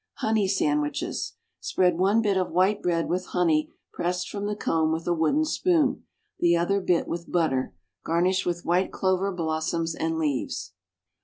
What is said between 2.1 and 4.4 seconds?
bit of white bread with honey pressed